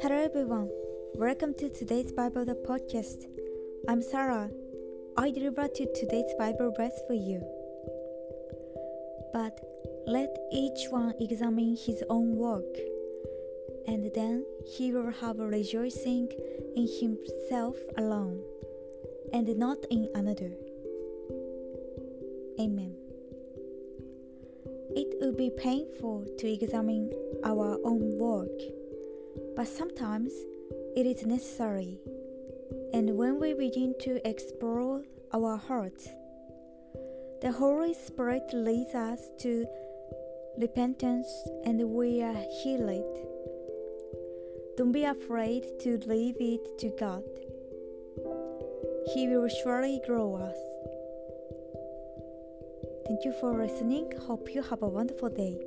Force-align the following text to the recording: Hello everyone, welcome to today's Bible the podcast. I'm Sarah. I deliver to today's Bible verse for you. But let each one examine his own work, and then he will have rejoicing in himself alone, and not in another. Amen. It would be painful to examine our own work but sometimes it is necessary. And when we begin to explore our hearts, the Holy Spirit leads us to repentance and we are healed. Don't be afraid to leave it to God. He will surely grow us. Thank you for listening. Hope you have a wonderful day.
Hello 0.00 0.16
everyone, 0.16 0.70
welcome 1.16 1.52
to 1.54 1.68
today's 1.68 2.10
Bible 2.10 2.46
the 2.46 2.54
podcast. 2.54 3.26
I'm 3.86 4.00
Sarah. 4.00 4.48
I 5.18 5.30
deliver 5.30 5.68
to 5.68 5.92
today's 5.92 6.32
Bible 6.38 6.72
verse 6.74 6.98
for 7.06 7.12
you. 7.12 7.42
But 9.34 9.60
let 10.06 10.34
each 10.50 10.88
one 10.88 11.12
examine 11.20 11.76
his 11.76 12.02
own 12.08 12.36
work, 12.36 12.74
and 13.86 14.10
then 14.14 14.46
he 14.66 14.90
will 14.90 15.10
have 15.10 15.38
rejoicing 15.38 16.30
in 16.76 16.88
himself 16.88 17.76
alone, 17.98 18.40
and 19.34 19.54
not 19.58 19.84
in 19.90 20.08
another. 20.14 20.52
Amen. 22.58 23.03
It 24.96 25.16
would 25.20 25.36
be 25.36 25.50
painful 25.50 26.26
to 26.38 26.48
examine 26.48 27.12
our 27.44 27.78
own 27.84 28.18
work 28.18 28.60
but 29.56 29.68
sometimes 29.68 30.32
it 30.96 31.06
is 31.06 31.24
necessary. 31.24 31.98
And 32.92 33.16
when 33.16 33.40
we 33.40 33.54
begin 33.54 33.94
to 34.00 34.26
explore 34.28 35.02
our 35.32 35.56
hearts, 35.56 36.08
the 37.40 37.52
Holy 37.52 37.94
Spirit 37.94 38.50
leads 38.52 38.94
us 38.94 39.20
to 39.40 39.66
repentance 40.58 41.28
and 41.64 41.80
we 41.90 42.22
are 42.22 42.44
healed. 42.62 43.18
Don't 44.76 44.92
be 44.92 45.04
afraid 45.04 45.64
to 45.80 45.98
leave 46.06 46.36
it 46.40 46.78
to 46.78 46.88
God. 46.98 47.22
He 49.12 49.28
will 49.28 49.48
surely 49.48 50.00
grow 50.06 50.36
us. 50.36 50.58
Thank 53.06 53.24
you 53.24 53.32
for 53.32 53.52
listening. 53.52 54.12
Hope 54.26 54.54
you 54.54 54.62
have 54.62 54.82
a 54.82 54.88
wonderful 54.88 55.28
day. 55.28 55.60